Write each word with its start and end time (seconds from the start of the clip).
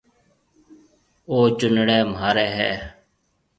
او 1.29 1.37
چونڙَي 1.57 1.99
مهاريَ 2.11 2.47
هيَ؟ 2.57 2.71